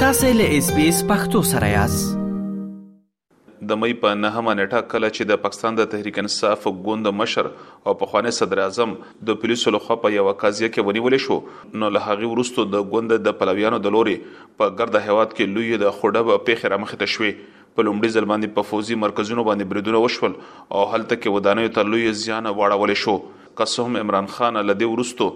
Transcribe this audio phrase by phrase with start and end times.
[0.00, 5.30] تاسو له اس بي اس پختو سره یاست د مې په نهمه نیټه کله چې
[5.30, 8.92] د پاکستان د تحریک انصاف ګوند مشر او پخوانی صدر اعظم
[9.30, 11.40] د پولیسو لخوا په یو قضیه کې ونیول شو
[11.84, 15.82] نو له هغه وروسته د ګوند د پلویانو د لوري په ګرد هواد کې لوی
[15.86, 19.74] د خړب په خیره مخ ته شوی په لومړي ځل باندې په فوزي مرکزونو باندې
[19.74, 23.20] بریدونه وشول او هلته کې ودانیو ته لوی زیان واړول شو
[23.62, 25.32] قسم عمران خان لدی ورستو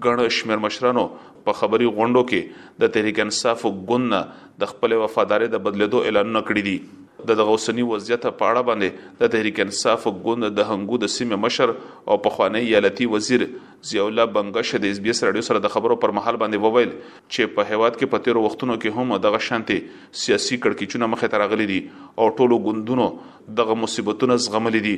[0.07, 1.05] ګڼ شمیر مشرانو
[1.49, 4.17] په خبري غونډو کې د تحریک انصاف ګوند
[4.65, 6.79] د خپل وفاداری د بدلېدو اعلان کړی دی
[7.29, 11.73] د غوسنی وضعیت په اړه باندې د تحریک انصاف ګوند د هنګو د سیمه مشر
[12.15, 13.47] او پخوانی یالتی وزیر
[13.87, 16.89] ضیاء الله بنگش د اس بي اس رادیو سره د خبرو پر مهال باندې وویل
[16.93, 19.77] چې په هیواد کې په تیرو وختونو کې هم دغه شانتي
[20.23, 21.77] سیاسي کړکیچونه مخه ته راغلي دي
[22.23, 23.07] او ټولو ګوندونو
[23.61, 24.95] دغه مصیبتونه زغملي دي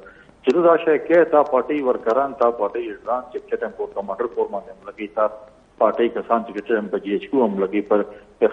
[0.47, 4.85] சிறுதாஷே கே தா பாட்டி இவர் கரான் தா பாட்டி இரான் செக்ச்சட் எம் कोर कमांडर कोर باندې
[4.89, 5.23] لګی تا
[5.81, 8.03] پارټي کسان چې چې ام په جی ایچ کیو هم لګي پر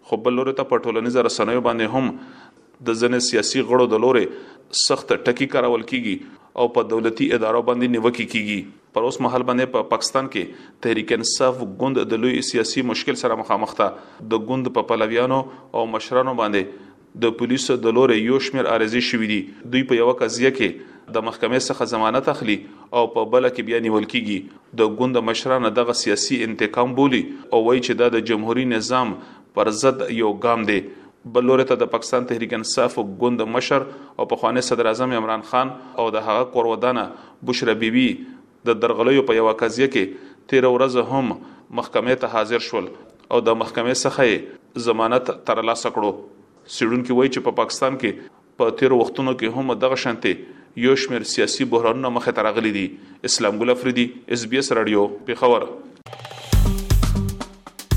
[0.10, 2.16] خو بل لور ته په ټولنیز رسنیو باندې هم
[2.90, 4.26] د ځنې سیاسي غړو د لوري
[4.84, 6.16] سخت ټکی کارول کیږي
[6.62, 10.80] او په دولتي ادارو باندې نیوکه کیږي پر اوس مهال باندې په پا پاکستان کې
[10.86, 13.90] تحریک انصاف ګوند د لوی سیاسي مشکل سره مخامخ ده
[14.34, 16.90] د ګوند په پلویانو او مشرانو باندې
[17.26, 21.26] د پولیسو د لوري یو شمیر عارضي شوې دي دوی په یو قضیه کې د
[21.28, 22.58] محکمې څخه ضمانت اخلي
[23.00, 27.64] او په بل کې بیا نیول کیږي د ګوند مشرانو دغه سیاسي انتقام بولی او
[27.70, 29.14] وایي چې دا د جمهوریت نظام
[29.60, 30.80] پر ضد یو ګام دی
[31.34, 33.84] بلوري ته د پاکستان تحریک انصاف او ګوند مشر
[34.18, 35.72] او پخوانی صدر اعظم عمران خان
[36.04, 37.04] او د هغه قرودانه
[37.50, 38.06] بشرا بیبي
[38.70, 41.30] د درغلیو په یو قضیه کې 13 ورځ هم
[41.82, 46.12] محکمې ته حاضر شول او د محکمې څخه ضمانت ترلاسه کړو
[46.78, 50.34] سړونکو وایي چې په پا پاکستان کې په 13 وختونو کې هم دغه شانتي
[50.88, 52.88] یو شمیر سیاسي بحرانونه مخه ترغلي دي
[53.32, 54.08] اسلام ګل افریدي
[54.38, 56.38] اس بي اس رادیو په خبره